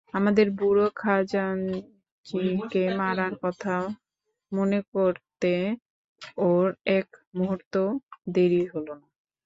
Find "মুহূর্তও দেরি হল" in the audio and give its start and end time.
7.35-8.87